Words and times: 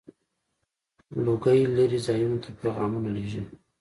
•لوګی 1.23 1.59
لرې 1.75 1.99
ځایونو 2.07 2.37
ته 2.43 2.49
پيغامونه 2.59 3.09
لیږل. 3.15 3.45